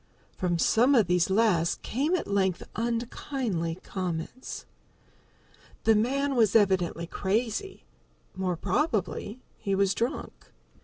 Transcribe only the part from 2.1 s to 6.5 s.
at length unkindly comments. The man